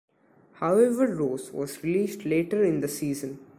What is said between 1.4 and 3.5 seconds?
was released later in the season.